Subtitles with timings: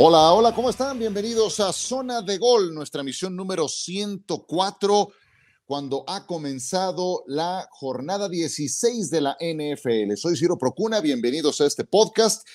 [0.00, 0.96] Hola, hola, ¿cómo están?
[0.96, 5.08] Bienvenidos a Zona de Gol, nuestra misión número 104,
[5.66, 10.14] cuando ha comenzado la jornada 16 de la NFL.
[10.14, 12.46] Soy Ciro Procuna, bienvenidos a este podcast.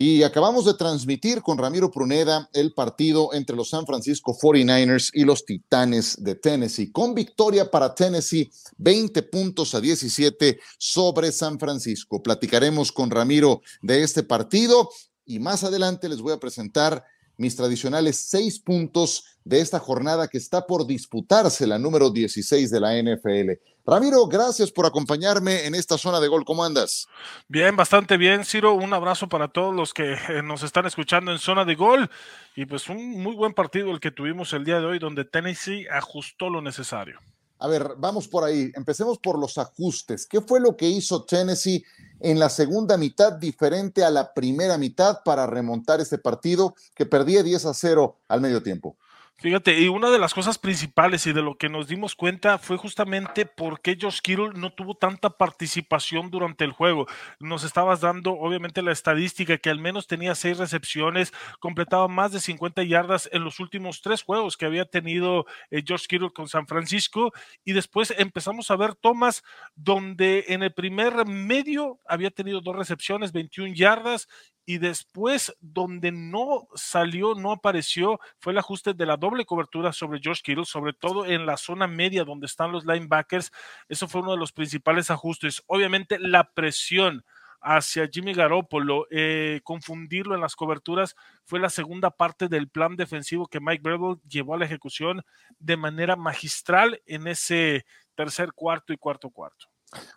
[0.00, 5.24] Y acabamos de transmitir con Ramiro Pruneda el partido entre los San Francisco 49ers y
[5.24, 12.22] los Titanes de Tennessee, con victoria para Tennessee, 20 puntos a 17 sobre San Francisco.
[12.22, 14.88] Platicaremos con Ramiro de este partido
[15.28, 17.04] y más adelante les voy a presentar
[17.36, 22.80] mis tradicionales seis puntos de esta jornada que está por disputarse, la número 16 de
[22.80, 23.52] la NFL.
[23.86, 26.44] Ramiro, gracias por acompañarme en esta zona de gol.
[26.44, 27.06] ¿Cómo andas?
[27.46, 28.74] Bien, bastante bien, Ciro.
[28.74, 32.10] Un abrazo para todos los que eh, nos están escuchando en zona de gol.
[32.56, 35.86] Y pues un muy buen partido el que tuvimos el día de hoy, donde Tennessee
[35.90, 37.20] ajustó lo necesario.
[37.60, 38.70] A ver, vamos por ahí.
[38.74, 40.26] Empecemos por los ajustes.
[40.26, 41.84] ¿Qué fue lo que hizo Tennessee
[42.20, 47.42] en la segunda mitad diferente a la primera mitad para remontar este partido que perdía
[47.42, 48.96] 10 a 0 al medio tiempo?
[49.40, 52.76] Fíjate, y una de las cosas principales y de lo que nos dimos cuenta fue
[52.76, 57.06] justamente por qué Josh Kittle no tuvo tanta participación durante el juego.
[57.38, 62.40] Nos estabas dando, obviamente, la estadística que al menos tenía seis recepciones, completaba más de
[62.40, 66.66] 50 yardas en los últimos tres juegos que había tenido eh, Josh Kittle con San
[66.66, 67.32] Francisco.
[67.64, 69.44] Y después empezamos a ver tomas
[69.76, 74.26] donde en el primer medio había tenido dos recepciones, 21 yardas,
[74.68, 80.20] y después donde no salió, no apareció, fue el ajuste de la doble cobertura sobre
[80.20, 83.50] George Kittle, sobre todo en la zona media donde están los linebackers.
[83.88, 85.62] Eso fue uno de los principales ajustes.
[85.68, 87.24] Obviamente la presión
[87.62, 93.46] hacia Jimmy Garoppolo, eh, confundirlo en las coberturas, fue la segunda parte del plan defensivo
[93.46, 95.24] que Mike Breville llevó a la ejecución
[95.58, 99.68] de manera magistral en ese tercer cuarto y cuarto cuarto.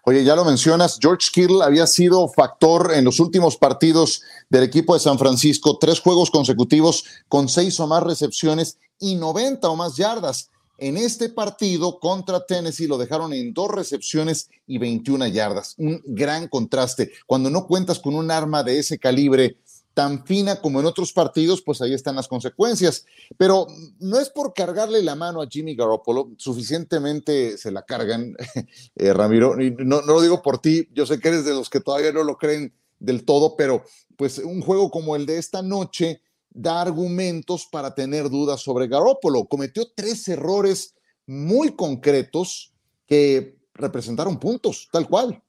[0.03, 4.93] Oye, ya lo mencionas, George Kittle había sido factor en los últimos partidos del equipo
[4.93, 9.95] de San Francisco, tres juegos consecutivos con seis o más recepciones y 90 o más
[9.95, 10.49] yardas.
[10.77, 15.75] En este partido contra Tennessee lo dejaron en dos recepciones y 21 yardas.
[15.77, 17.11] Un gran contraste.
[17.27, 19.57] Cuando no cuentas con un arma de ese calibre,
[19.94, 23.06] tan fina como en otros partidos, pues ahí están las consecuencias.
[23.38, 23.68] Pero
[24.00, 28.35] no es por cargarle la mano a Jimmy Garoppolo, suficientemente se la cargan,
[28.96, 29.56] eh, Ramiro.
[29.56, 32.24] no, no lo digo por ti, yo sé que eres de los que todavía no
[32.24, 33.84] lo creen del todo, pero
[34.16, 39.46] pues un juego como el de esta noche da argumentos para tener dudas sobre Garoppolo.
[39.46, 42.74] Cometió tres errores muy concretos
[43.07, 45.41] que representaron puntos, tal cual.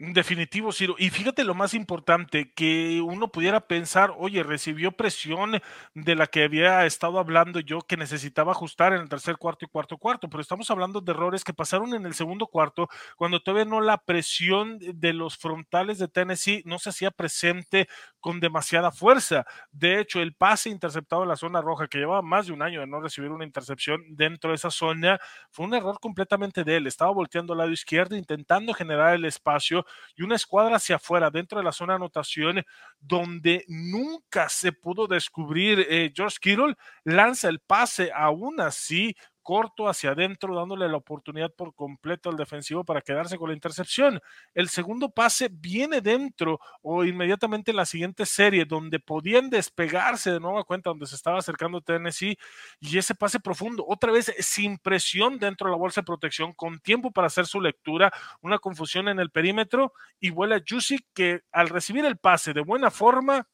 [0.00, 0.94] Definitivo, Ciro.
[0.96, 5.60] Y fíjate lo más importante, que uno pudiera pensar, oye, recibió presión
[5.92, 9.68] de la que había estado hablando yo que necesitaba ajustar en el tercer cuarto y
[9.68, 13.64] cuarto cuarto, pero estamos hablando de errores que pasaron en el segundo cuarto, cuando todavía
[13.64, 17.88] no la presión de los frontales de Tennessee no se hacía presente
[18.20, 19.46] con demasiada fuerza.
[19.72, 22.80] De hecho, el pase interceptado en la zona roja, que llevaba más de un año
[22.80, 25.18] de no recibir una intercepción dentro de esa zona,
[25.50, 26.86] fue un error completamente de él.
[26.86, 29.84] Estaba volteando al lado izquierdo, intentando generar el espacio
[30.16, 32.64] y una escuadra hacia afuera, dentro de la zona de anotación,
[32.98, 39.14] donde nunca se pudo descubrir eh, George Kittle, lanza el pase aún así
[39.48, 44.20] corto hacia adentro, dándole la oportunidad por completo al defensivo para quedarse con la intercepción.
[44.52, 50.38] El segundo pase viene dentro o inmediatamente en la siguiente serie, donde podían despegarse de
[50.38, 52.36] nueva cuenta, donde se estaba acercando Tennessee,
[52.78, 56.78] y ese pase profundo, otra vez sin presión dentro de la bolsa de protección, con
[56.80, 61.70] tiempo para hacer su lectura, una confusión en el perímetro, y vuela Jusic que al
[61.70, 63.48] recibir el pase de buena forma,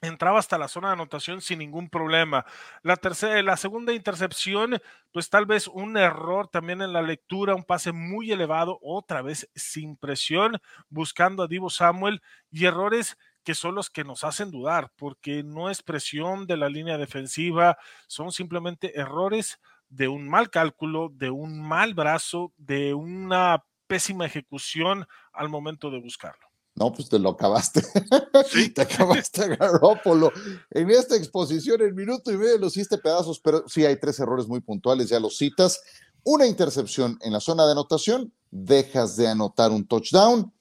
[0.00, 2.44] entraba hasta la zona de anotación sin ningún problema.
[2.82, 4.80] La tercera, la segunda intercepción,
[5.12, 9.50] pues tal vez un error también en la lectura, un pase muy elevado, otra vez
[9.54, 14.92] sin presión, buscando a Divo Samuel y errores que son los que nos hacen dudar,
[14.96, 19.58] porque no es presión de la línea defensiva, son simplemente errores
[19.88, 25.98] de un mal cálculo, de un mal brazo, de una pésima ejecución al momento de
[25.98, 26.47] buscarlo.
[26.78, 27.82] No, pues te lo acabaste.
[28.74, 30.32] te acabaste Garópolo.
[30.70, 34.46] En esta exposición, en minuto y medio lo hiciste pedazos, pero sí hay tres errores
[34.46, 35.80] muy puntuales, ya los citas.
[36.24, 40.52] Una intercepción en la zona de anotación, dejas de anotar un touchdown.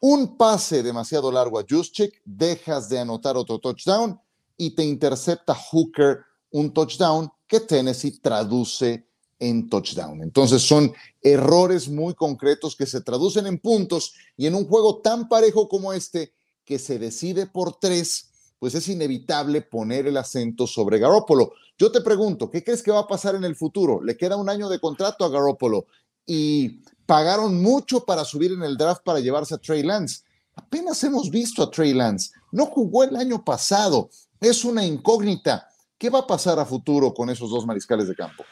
[0.00, 4.20] Un pase demasiado largo a Juszczyk, dejas de anotar otro touchdown
[4.56, 6.20] y te intercepta Hooker
[6.50, 9.08] un touchdown que Tennessee traduce
[9.38, 10.22] en touchdown.
[10.22, 10.92] Entonces son
[11.22, 15.92] errores muy concretos que se traducen en puntos y en un juego tan parejo como
[15.92, 16.32] este
[16.64, 21.52] que se decide por tres, pues es inevitable poner el acento sobre Garópolo.
[21.78, 24.02] Yo te pregunto, ¿qué crees que va a pasar en el futuro?
[24.02, 25.86] Le queda un año de contrato a Garópolo
[26.26, 30.22] y pagaron mucho para subir en el draft para llevarse a Trey Lance.
[30.54, 32.30] Apenas hemos visto a Trey Lance.
[32.52, 34.08] No jugó el año pasado
[34.48, 35.68] es una incógnita.
[36.04, 38.44] ¿Qué va a pasar a futuro con esos dos mariscales de campo?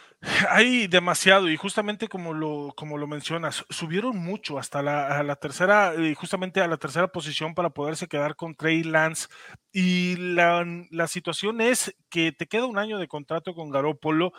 [0.49, 6.15] Hay demasiado y justamente como lo, como lo mencionas, subieron mucho hasta la, tercera, y
[6.15, 9.29] justamente a la tercera posición para poderse quedar con Trey Lance.
[9.71, 14.33] Y la, la situación es que te queda un año de contrato con Garópolo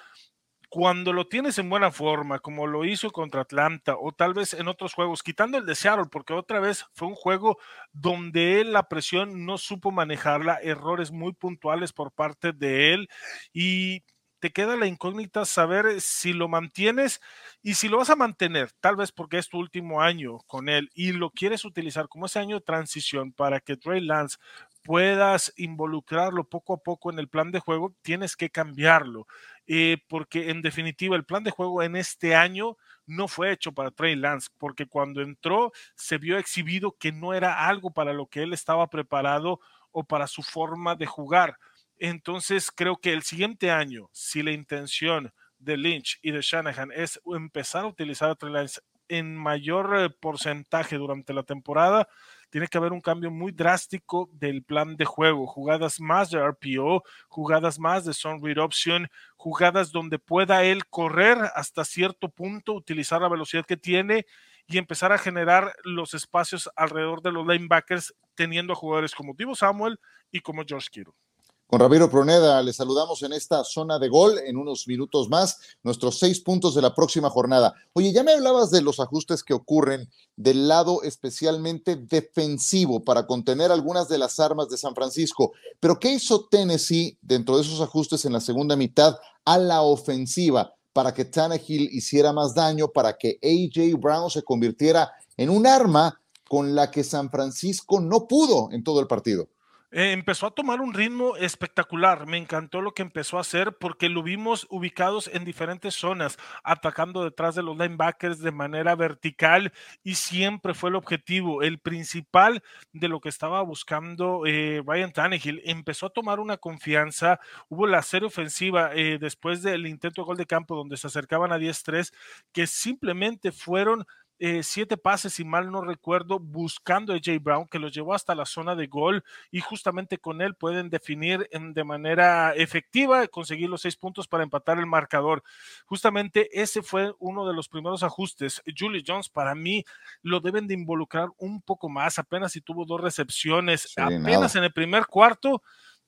[0.74, 4.68] cuando lo tienes en buena forma, como lo hizo contra Atlanta o tal vez en
[4.68, 7.60] otros juegos, quitando el de Seattle, porque otra vez fue un juego
[7.92, 13.08] donde él la presión no supo manejarla, errores muy puntuales por parte de él
[13.54, 14.02] y
[14.40, 17.22] te queda la incógnita saber si lo mantienes
[17.62, 20.90] y si lo vas a mantener, tal vez porque es tu último año con él
[20.96, 24.40] y lo quieres utilizar como ese año de transición para que Trey Lance
[24.83, 29.25] puedas involucrarlo poco a poco en el plan de juego, tienes que cambiarlo.
[29.65, 33.91] Eh, porque en definitiva el plan de juego en este año no fue hecho para
[33.91, 38.44] Trey Lance, porque cuando entró se vio exhibido que no era algo para lo que
[38.44, 39.59] él estaba preparado
[39.91, 41.57] o para su forma de jugar.
[41.97, 47.21] Entonces creo que el siguiente año, si la intención de Lynch y de Shanahan es
[47.25, 52.07] empezar a utilizar a Trey Lance en mayor eh, porcentaje durante la temporada,
[52.53, 57.01] tiene que haber un cambio muy drástico del plan de juego, jugadas más de RPO,
[57.27, 59.07] jugadas más de zone read option,
[59.38, 64.27] jugadas donde pueda él correr hasta cierto punto, utilizar la velocidad que tiene
[64.67, 69.55] y empezar a generar los espacios alrededor de los linebackers, teniendo a jugadores como Divo
[69.55, 71.23] Samuel y como George Kittle.
[71.68, 76.19] Con Ramiro Proneda, le saludamos en esta zona de gol en unos minutos más, nuestros
[76.19, 77.74] seis puntos de la próxima jornada.
[77.94, 83.71] Oye, ya me hablabas de los ajustes que ocurren del lado especialmente defensivo para contener
[83.71, 88.25] algunas de las armas de San Francisco, pero ¿qué hizo Tennessee dentro de esos ajustes
[88.25, 93.39] en la segunda mitad a la ofensiva para que Tannehill hiciera más daño, para que
[93.42, 98.83] AJ Brown se convirtiera en un arma con la que San Francisco no pudo en
[98.83, 99.48] todo el partido?
[99.95, 102.25] Eh, empezó a tomar un ritmo espectacular.
[102.25, 107.24] Me encantó lo que empezó a hacer porque lo vimos ubicados en diferentes zonas, atacando
[107.24, 109.72] detrás de los linebackers de manera vertical
[110.04, 115.62] y siempre fue el objetivo, el principal de lo que estaba buscando eh, Ryan Tannehill.
[115.63, 117.39] Empezó a tomar una confianza.
[117.69, 121.51] Hubo la serie ofensiva eh, después del intento de gol de campo donde se acercaban
[121.51, 122.12] a 10-3
[122.51, 124.07] que simplemente fueron
[124.39, 128.35] eh, siete pases, si mal no recuerdo, buscando a Jay Brown, que los llevó hasta
[128.35, 133.81] la zona de gol y justamente con él pueden definir de manera efectiva, conseguir los
[133.81, 135.44] seis puntos para empatar el marcador.
[135.85, 138.62] Justamente ese fue uno de los primeros ajustes.
[138.77, 139.85] Julie Jones, para mí,
[140.21, 144.74] lo deben de involucrar un poco más, apenas si tuvo dos recepciones, apenas en el
[144.74, 145.62] primer cuarto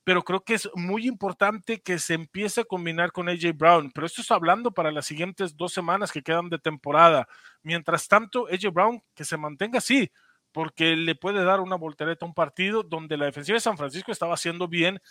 [0.06, 3.92] pero creo que es muy importante que se empiece a combinar con AJ Brown.
[3.92, 7.28] Pero esto es hablando para las siguientes dos semanas que quedan de temporada.
[7.63, 10.12] Mientras tanto, AJ Brown que se mantenga así,
[10.52, 14.12] porque le puede dar una voltereta a un partido donde la defensiva de San Francisco
[14.12, 15.02] estaba haciendo bien,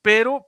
[0.00, 0.46] pero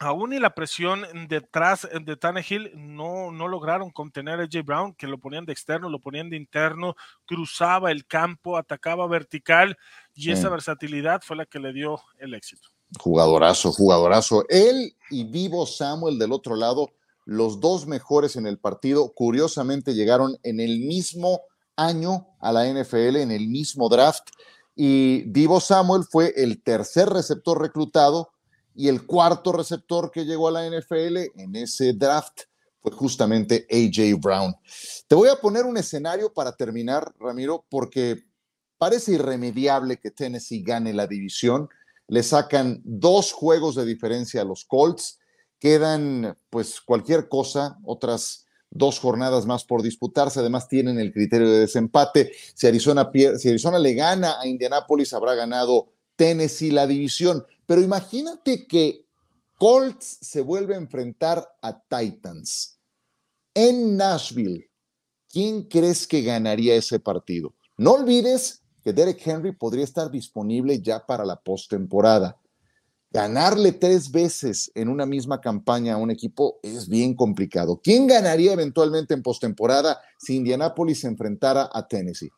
[0.00, 5.06] aún y la presión detrás de Tannehill no, no lograron contener a AJ Brown, que
[5.06, 6.96] lo ponían de externo, lo ponían de interno,
[7.26, 9.78] cruzaba el campo, atacaba vertical
[10.14, 12.73] y esa versatilidad fue la que le dio el éxito.
[13.00, 14.44] Jugadorazo, jugadorazo.
[14.48, 16.90] Él y Vivo Samuel del otro lado,
[17.24, 21.40] los dos mejores en el partido, curiosamente llegaron en el mismo
[21.76, 24.28] año a la NFL, en el mismo draft.
[24.76, 28.30] Y Vivo Samuel fue el tercer receptor reclutado
[28.74, 32.42] y el cuarto receptor que llegó a la NFL en ese draft
[32.80, 34.54] fue justamente AJ Brown.
[35.06, 38.24] Te voy a poner un escenario para terminar, Ramiro, porque
[38.76, 41.68] parece irremediable que Tennessee gane la división
[42.08, 45.18] le sacan dos juegos de diferencia a los Colts,
[45.58, 51.60] quedan pues cualquier cosa, otras dos jornadas más por disputarse, además tienen el criterio de
[51.60, 57.80] desempate, si Arizona, si Arizona le gana a Indianápolis, habrá ganado Tennessee la división, pero
[57.80, 59.06] imagínate que
[59.56, 62.80] Colts se vuelve a enfrentar a Titans
[63.54, 64.68] en Nashville.
[65.28, 67.54] ¿Quién crees que ganaría ese partido?
[67.76, 72.38] No olvides que Derek Henry podría estar disponible ya para la postemporada.
[73.10, 77.80] Ganarle tres veces en una misma campaña a un equipo es bien complicado.
[77.82, 82.30] ¿Quién ganaría eventualmente en postemporada si Indianapolis se enfrentara a Tennessee?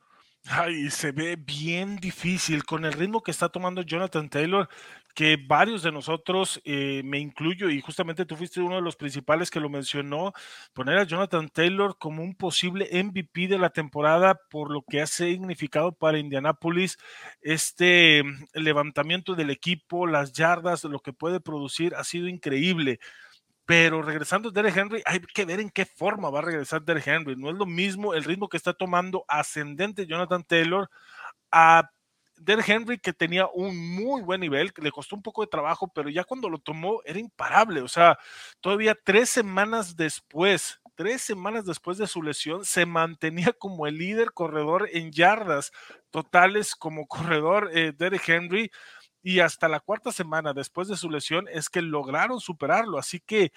[0.48, 4.68] Ay, se ve bien difícil con el ritmo que está tomando Jonathan Taylor,
[5.16, 9.50] que varios de nosotros, eh, me incluyo, y justamente tú fuiste uno de los principales
[9.50, 10.34] que lo mencionó,
[10.74, 15.06] poner a Jonathan Taylor como un posible MVP de la temporada por lo que ha
[15.06, 16.98] significado para Indianapolis
[17.40, 23.00] este levantamiento del equipo, las yardas, lo que puede producir, ha sido increíble.
[23.64, 27.36] Pero regresando Derek Henry, hay que ver en qué forma va a regresar Derek Henry.
[27.36, 30.90] No es lo mismo el ritmo que está tomando ascendente Jonathan Taylor
[31.50, 31.90] a
[32.38, 35.88] Derrick Henry que tenía un muy buen nivel, que le costó un poco de trabajo,
[35.94, 37.82] pero ya cuando lo tomó era imparable.
[37.82, 38.18] O sea,
[38.60, 44.32] todavía tres semanas después, tres semanas después de su lesión, se mantenía como el líder
[44.32, 45.72] corredor en yardas
[46.10, 47.94] totales como corredor eh,
[48.26, 48.70] Henry.
[49.22, 52.96] Y hasta la cuarta semana después de su lesión es que lograron superarlo.
[52.96, 53.52] Así que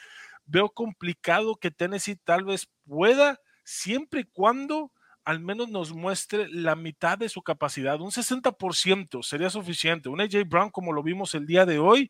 [0.45, 4.91] veo complicado que Tennessee tal vez pueda, siempre y cuando
[5.25, 7.99] al menos nos muestre la mitad de su capacidad.
[7.99, 10.09] Un 60% sería suficiente.
[10.09, 12.09] Un AJ Brown como lo vimos el día de hoy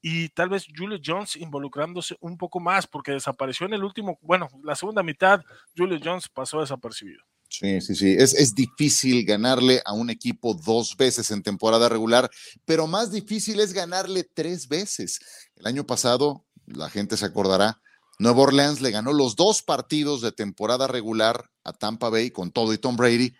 [0.00, 4.48] y tal vez Julio Jones involucrándose un poco más porque desapareció en el último, bueno,
[4.62, 5.40] la segunda mitad,
[5.76, 7.22] Julio Jones pasó desapercibido.
[7.48, 8.14] Sí, sí, sí.
[8.18, 12.30] Es, es, difícil ganarle a un equipo dos veces en temporada regular,
[12.64, 15.20] pero más difícil es ganarle tres veces.
[15.56, 17.80] El año pasado, la gente se acordará,
[18.18, 22.72] Nueva Orleans le ganó los dos partidos de temporada regular a Tampa Bay con todo
[22.72, 23.34] y Tom Brady,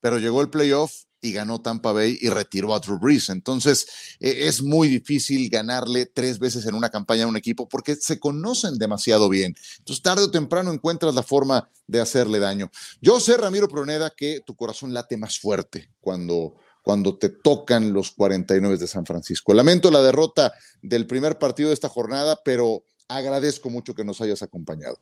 [0.00, 0.92] pero llegó el playoff
[1.24, 3.30] y ganó Tampa Bay y retiró a Drew Brees.
[3.30, 3.86] Entonces,
[4.20, 8.20] e, es muy difícil ganarle tres veces en una campaña a un equipo porque se
[8.20, 9.54] conocen demasiado bien.
[9.78, 12.70] Entonces, tarde o temprano encuentras la forma de hacerle daño.
[13.00, 18.10] Yo sé, Ramiro Proneda, que tu corazón late más fuerte cuando cuando te tocan los
[18.10, 19.54] 49 de San Francisco.
[19.54, 20.52] Lamento la derrota
[20.82, 24.98] del primer partido de esta jornada, pero agradezco mucho que nos hayas acompañado.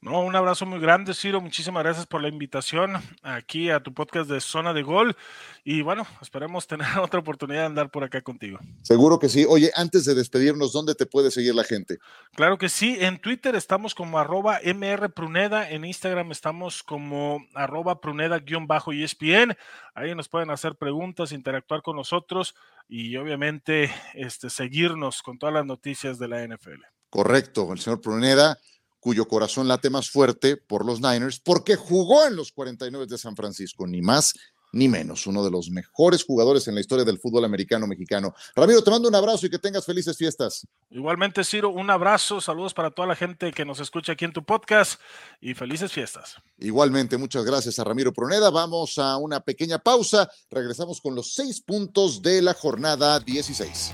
[0.00, 1.40] No, un abrazo muy grande, Ciro.
[1.40, 5.16] Muchísimas gracias por la invitación aquí a tu podcast de Zona de Gol.
[5.64, 8.58] Y bueno, esperemos tener otra oportunidad de andar por acá contigo.
[8.82, 9.46] Seguro que sí.
[9.48, 11.98] Oye, antes de despedirnos, ¿dónde te puede seguir la gente?
[12.34, 12.98] Claro que sí.
[13.00, 15.68] En Twitter estamos como arroba mrpruneda.
[15.68, 19.56] En Instagram estamos como arroba pruneda-espn.
[19.94, 22.54] Ahí nos pueden hacer preguntas, interactuar con nosotros
[22.88, 26.95] y obviamente este, seguirnos con todas las noticias de la NFL.
[27.10, 28.58] Correcto, el señor Pruneda
[29.06, 33.36] cuyo corazón late más fuerte por los Niners, porque jugó en los 49 de San
[33.36, 34.34] Francisco, ni más
[34.72, 38.34] ni menos, uno de los mejores jugadores en la historia del fútbol americano mexicano.
[38.54, 40.66] Ramiro, te mando un abrazo y que tengas felices fiestas.
[40.90, 44.44] Igualmente, Ciro, un abrazo, saludos para toda la gente que nos escucha aquí en tu
[44.44, 45.00] podcast
[45.40, 46.36] y felices fiestas.
[46.58, 48.50] Igualmente, muchas gracias a Ramiro Proneda.
[48.50, 53.92] Vamos a una pequeña pausa, regresamos con los seis puntos de la jornada 16.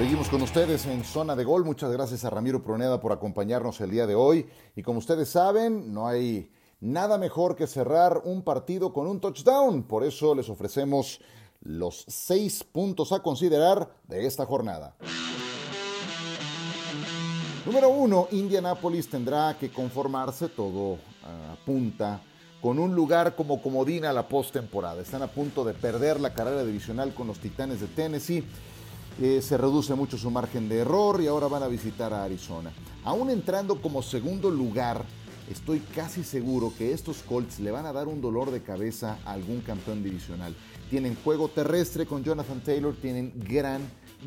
[0.00, 1.62] Seguimos con ustedes en Zona de Gol.
[1.62, 4.48] Muchas gracias a Ramiro Proneda por acompañarnos el día de hoy.
[4.74, 9.82] Y como ustedes saben, no hay nada mejor que cerrar un partido con un touchdown.
[9.82, 11.20] Por eso les ofrecemos
[11.60, 14.96] los seis puntos a considerar de esta jornada.
[17.66, 20.96] Número uno, Indianapolis tendrá que conformarse, todo
[21.52, 22.22] apunta,
[22.62, 25.02] con un lugar como comodina a la postemporada.
[25.02, 28.46] Están a punto de perder la carrera divisional con los Titanes de Tennessee
[29.20, 32.72] eh, se reduce mucho su margen de error y ahora van a visitar a Arizona.
[33.04, 35.04] Aún entrando como segundo lugar,
[35.50, 39.32] estoy casi seguro que estos Colts le van a dar un dolor de cabeza a
[39.32, 40.54] algún campeón divisional.
[40.90, 43.80] Tienen juego terrestre con Jonathan Taylor, tienen gran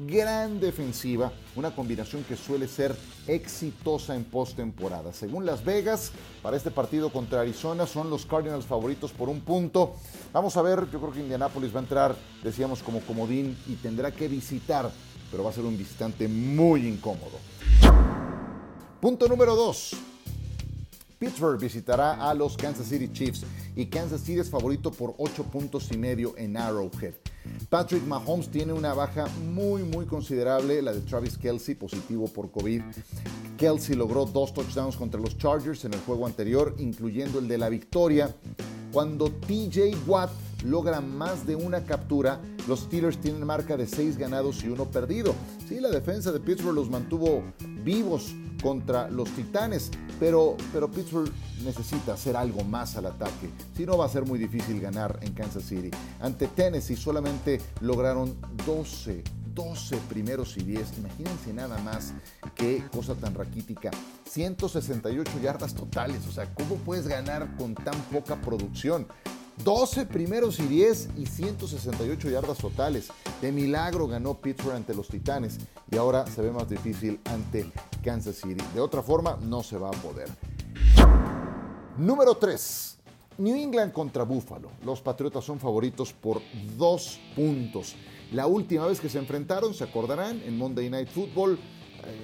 [0.08, 2.96] gran defensiva, una combinación que suele ser
[3.28, 5.14] exitosa en postemporada.
[5.14, 9.96] Según Las Vegas, para este partido contra Arizona son los Cardinals favoritos por un punto.
[10.32, 14.12] Vamos a ver, yo creo que Indianapolis va a entrar, decíamos, como comodín y tendrá
[14.12, 14.92] que visitar,
[15.32, 17.40] pero va a ser un visitante muy incómodo.
[19.00, 20.13] Punto número 2.
[21.24, 23.46] Pittsburgh visitará a los Kansas City Chiefs
[23.78, 27.14] y Kansas City es favorito por 8 puntos y medio en Arrowhead.
[27.70, 32.82] Patrick Mahomes tiene una baja muy muy considerable, la de Travis Kelsey, positivo por COVID.
[33.58, 37.70] Kelsey logró dos touchdowns contra los Chargers en el juego anterior, incluyendo el de la
[37.70, 38.36] victoria.
[38.92, 40.30] Cuando TJ Watt
[40.66, 45.34] logra más de una captura, los Steelers tienen marca de 6 ganados y 1 perdido.
[45.70, 47.44] Sí, la defensa de Pittsburgh los mantuvo
[47.84, 51.32] vivos contra los Titanes, pero, pero Pittsburgh
[51.64, 55.34] necesita hacer algo más al ataque, si no va a ser muy difícil ganar en
[55.34, 55.92] Kansas City.
[56.22, 58.36] Ante Tennessee solamente lograron
[58.66, 59.24] 12
[59.54, 60.98] 12 primeros y 10.
[60.98, 62.14] Imagínense nada más
[62.56, 63.92] qué cosa tan raquítica.
[64.30, 66.26] 168 yardas totales.
[66.28, 69.08] O sea, ¿cómo puedes ganar con tan poca producción?
[69.64, 73.10] 12 primeros y 10 y 168 yardas totales.
[73.42, 75.58] De milagro ganó Pittsburgh ante los Titanes
[75.92, 77.72] y ahora se ve más difícil ante
[78.04, 78.64] Kansas City.
[78.74, 80.30] De otra forma, no se va a poder.
[81.98, 82.98] Número 3.
[83.38, 84.70] New England contra Buffalo.
[84.84, 86.42] Los Patriotas son favoritos por
[86.78, 87.96] dos puntos.
[88.32, 91.60] La última vez que se enfrentaron, se acordarán, en Monday Night Football,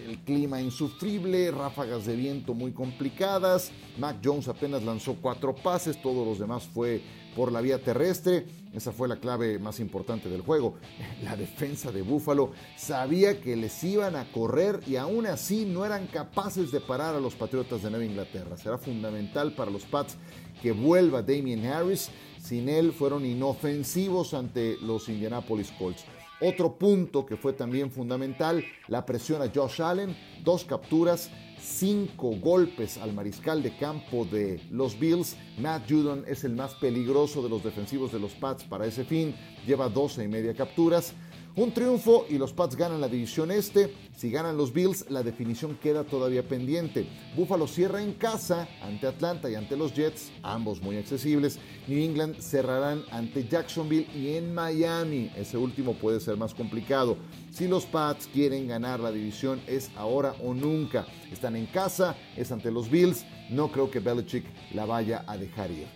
[0.08, 3.72] el clima insufrible, ráfagas de viento muy complicadas.
[3.98, 7.02] Mac Jones apenas lanzó cuatro pases, todos los demás fue
[7.36, 8.46] por la vía terrestre.
[8.74, 10.76] Esa fue la clave más importante del juego.
[11.24, 16.08] La defensa de Buffalo sabía que les iban a correr y aún así no eran
[16.08, 18.58] capaces de parar a los Patriotas de Nueva Inglaterra.
[18.58, 20.18] Será fundamental para los Pats
[20.62, 22.10] que vuelva Damien Harris.
[22.40, 26.06] Sin él fueron inofensivos ante los Indianapolis Colts.
[26.42, 31.30] Otro punto que fue también fundamental, la presión a Josh Allen, dos capturas,
[31.62, 35.36] cinco golpes al mariscal de campo de los Bills.
[35.58, 39.36] Matt Judon es el más peligroso de los defensivos de los Pats para ese fin,
[39.68, 41.14] lleva 12 y media capturas.
[41.60, 43.94] Un triunfo y los Pats ganan la división este.
[44.16, 47.06] Si ganan los Bills, la definición queda todavía pendiente.
[47.36, 51.60] Buffalo cierra en casa ante Atlanta y ante los Jets, ambos muy accesibles.
[51.90, 55.34] New England cerrarán ante Jacksonville y en Miami.
[55.36, 57.18] Ese último puede ser más complicado.
[57.52, 61.08] Si los Pats quieren ganar la división, es ahora o nunca.
[61.30, 63.26] Están en casa, es ante los Bills.
[63.50, 65.88] No creo que Belichick la vaya a dejar ir.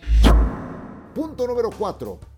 [1.14, 2.33] Punto número 4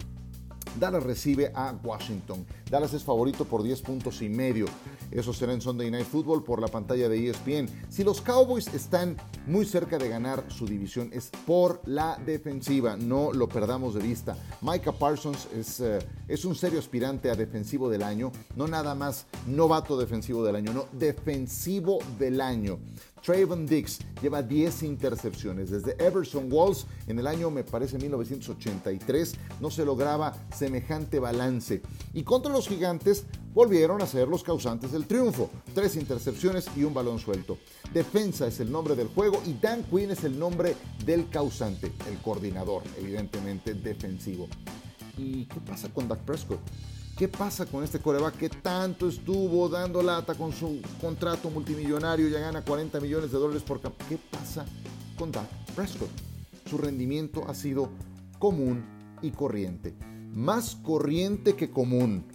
[0.78, 2.46] Dallas recibe a Washington.
[2.70, 4.66] Dallas es favorito por 10 puntos y medio.
[5.10, 7.68] Eso será en Sunday Night Football por la pantalla de ESPN.
[7.88, 9.16] Si los Cowboys están
[9.46, 12.96] muy cerca de ganar su división es por la defensiva.
[12.96, 14.36] No lo perdamos de vista.
[14.60, 18.32] Micah Parsons es, eh, es un serio aspirante a defensivo del año.
[18.56, 22.78] No nada más novato defensivo del año, no, defensivo del año.
[23.22, 25.70] Trayvon Dix lleva 10 intercepciones.
[25.70, 31.82] Desde Everson Walls en el año, me parece, 1983, no se lograba semejante balance.
[32.14, 35.50] Y contra los gigantes volvieron a ser los causantes del triunfo.
[35.74, 37.58] Tres intercepciones y un balón suelto.
[37.92, 42.18] Defensa es el nombre del juego y Dan Quinn es el nombre del causante, el
[42.18, 44.48] coordinador, evidentemente defensivo.
[45.16, 46.60] ¿Y qué pasa con Dak Prescott?
[47.16, 52.28] ¿Qué pasa con este coreback que tanto estuvo dando lata con su contrato multimillonario?
[52.28, 54.04] Ya gana 40 millones de dólares por campo.
[54.06, 54.66] ¿Qué pasa
[55.18, 56.10] con Dak Prescott?
[56.68, 57.88] Su rendimiento ha sido
[58.38, 58.84] común
[59.22, 59.96] y corriente.
[60.34, 62.26] Más corriente que común.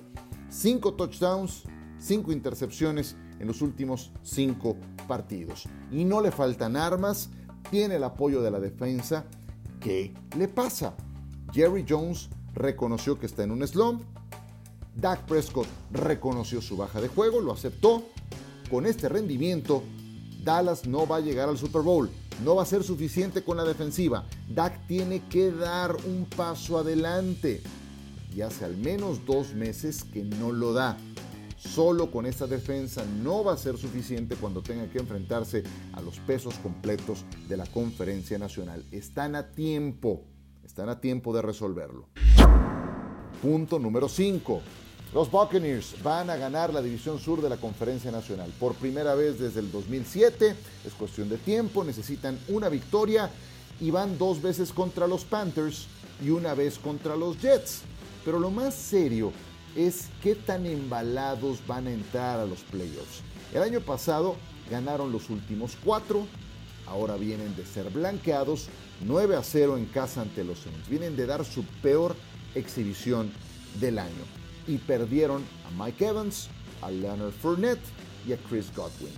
[0.50, 1.62] Cinco touchdowns,
[2.00, 4.78] cinco intercepciones en los últimos cinco
[5.08, 5.70] partidos.
[5.92, 7.30] Y no le faltan armas,
[7.70, 9.26] tiene el apoyo de la defensa.
[9.80, 10.96] ¿Qué le pasa?
[11.54, 14.02] Jerry Jones reconoció que está en un slump
[14.96, 18.04] Dak Prescott reconoció su baja de juego, lo aceptó.
[18.70, 19.84] Con este rendimiento,
[20.44, 22.10] Dallas no va a llegar al Super Bowl.
[22.44, 24.26] No va a ser suficiente con la defensiva.
[24.50, 27.62] Dak tiene que dar un paso adelante.
[28.34, 30.98] Y hace al menos dos meses que no lo da.
[31.58, 36.18] Solo con esta defensa no va a ser suficiente cuando tenga que enfrentarse a los
[36.20, 38.84] pesos completos de la conferencia nacional.
[38.92, 40.24] Están a tiempo,
[40.64, 42.10] están a tiempo de resolverlo.
[43.42, 44.62] Punto número 5.
[45.14, 48.50] Los Buccaneers van a ganar la división sur de la Conferencia Nacional.
[48.58, 53.30] Por primera vez desde el 2007, es cuestión de tiempo, necesitan una victoria
[53.82, 55.88] y van dos veces contra los Panthers
[56.24, 57.82] y una vez contra los Jets.
[58.24, 59.34] Pero lo más serio
[59.76, 63.22] es qué tan embalados van a entrar a los playoffs.
[63.54, 64.38] El año pasado
[64.70, 66.26] ganaron los últimos cuatro,
[66.88, 68.70] ahora vienen de ser blanqueados
[69.02, 70.88] 9 a 0 en casa ante los Saints.
[70.88, 72.16] Vienen de dar su peor
[72.56, 73.30] exhibición
[73.82, 76.50] del año y perdieron a Mike Evans,
[76.82, 77.82] a Leonard Fournette
[78.28, 79.14] y a Chris Godwin.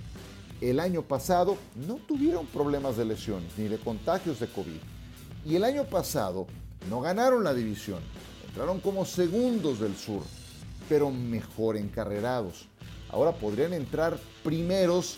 [0.62, 4.80] El año pasado no tuvieron problemas de lesiones ni de contagios de COVID.
[5.46, 6.48] Y el año pasado
[6.90, 8.00] no ganaron la división.
[8.48, 10.22] Entraron como segundos del sur,
[10.88, 12.68] pero mejor encarrerados.
[13.10, 15.18] Ahora podrían entrar primeros,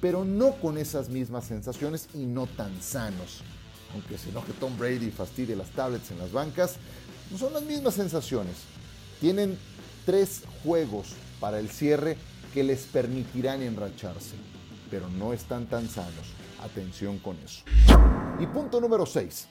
[0.00, 3.42] pero no con esas mismas sensaciones y no tan sanos.
[3.92, 6.76] Aunque se que Tom Brady fastidie las tablets en las bancas,
[7.30, 8.56] no son las mismas sensaciones.
[9.20, 9.58] Tienen
[10.06, 12.16] tres juegos para el cierre
[12.54, 14.34] que les permitirán enracharse,
[14.90, 16.32] pero no están tan sanos.
[16.62, 17.62] Atención con eso.
[18.38, 19.48] Y punto número 6.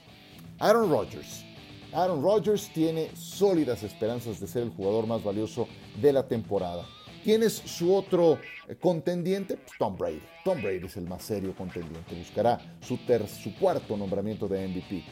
[0.59, 1.45] Aaron Rodgers.
[1.93, 5.67] Aaron Rodgers tiene sólidas esperanzas de ser el jugador más valioso
[6.01, 6.85] de la temporada.
[7.23, 9.57] ¿Quién su otro eh, contendiente?
[9.57, 10.21] Pues Tom Brady.
[10.45, 12.15] Tom Brady es el más serio contendiente.
[12.15, 15.03] Buscará su, su cuarto nombramiento de MVP.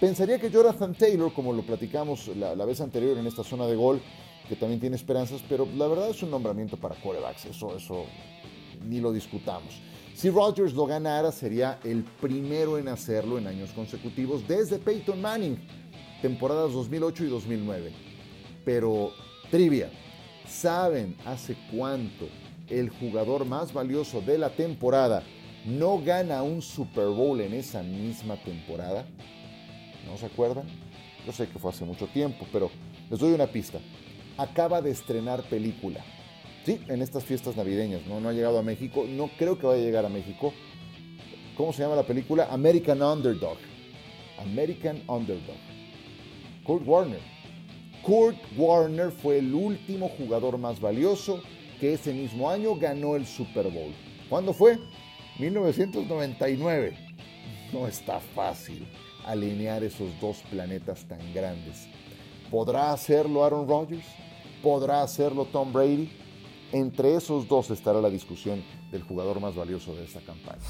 [0.00, 4.02] Pensaría que Jonathan Taylor, como lo platicamos la, vez anterior en esta zona de gol,
[4.46, 8.04] que también tiene esperanzas, pero la verdad es un nombramiento para corebacks, eso, eso
[8.86, 9.80] ni lo discutamos.
[10.14, 15.56] Si Rodgers lo ganara, sería el primero en hacerlo en años consecutivos desde Peyton Manning,
[16.20, 17.92] temporadas 2008 y 2009.
[18.66, 19.12] Pero,
[19.50, 19.90] trivia,
[20.46, 22.28] ¿saben hace cuánto
[22.68, 25.22] el jugador más valioso de la temporada
[25.64, 29.06] no gana un Super Bowl en esa misma temporada?
[30.06, 30.64] ¿No se acuerdan?
[31.26, 32.70] Yo sé que fue hace mucho tiempo, pero
[33.10, 33.78] les doy una pista.
[34.38, 36.04] Acaba de estrenar película.
[36.64, 38.20] Sí, en estas fiestas navideñas, ¿no?
[38.20, 40.52] No ha llegado a México, no creo que vaya a llegar a México.
[41.56, 42.48] ¿Cómo se llama la película?
[42.50, 43.56] American Underdog.
[44.38, 45.56] American Underdog.
[46.64, 47.20] Kurt Warner.
[48.02, 51.40] Kurt Warner fue el último jugador más valioso
[51.80, 53.92] que ese mismo año ganó el Super Bowl.
[54.28, 54.78] ¿Cuándo fue?
[55.38, 56.96] 1999.
[57.72, 58.86] No está fácil
[59.26, 61.88] alinear esos dos planetas tan grandes.
[62.50, 64.06] ¿Podrá hacerlo Aaron Rodgers?
[64.62, 66.10] ¿Podrá hacerlo Tom Brady?
[66.72, 70.62] Entre esos dos estará la discusión del jugador más valioso de esta campaña.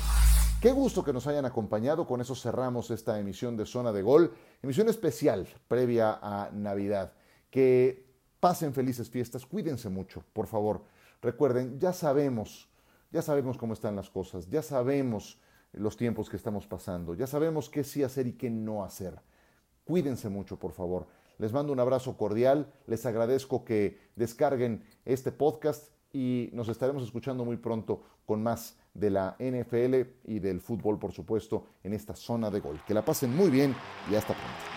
[0.60, 2.06] Qué gusto que nos hayan acompañado.
[2.06, 7.12] Con eso cerramos esta emisión de Zona de Gol, emisión especial previa a Navidad.
[7.50, 8.06] Que
[8.40, 10.84] pasen felices fiestas, cuídense mucho, por favor.
[11.22, 12.68] Recuerden, ya sabemos,
[13.10, 15.38] ya sabemos cómo están las cosas, ya sabemos
[15.76, 19.20] los tiempos que estamos pasando, ya sabemos qué sí hacer y qué no hacer.
[19.84, 21.06] Cuídense mucho, por favor.
[21.38, 27.44] Les mando un abrazo cordial, les agradezco que descarguen este podcast y nos estaremos escuchando
[27.44, 32.50] muy pronto con más de la NFL y del fútbol, por supuesto, en esta zona
[32.50, 32.80] de gol.
[32.86, 33.74] Que la pasen muy bien
[34.10, 34.75] y hasta pronto.